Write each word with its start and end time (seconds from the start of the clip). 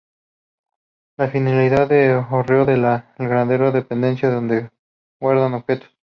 La 1.15 1.27
finalidad 1.29 1.87
del 1.87 2.25
hórreo 2.31 2.67
es 2.67 2.79
la 2.79 3.13
de 3.19 3.27
granero 3.27 3.69
y 3.69 3.71
dependencia 3.71 4.31
donde 4.31 4.71
guardar 5.21 5.53
objetos. 5.53 5.91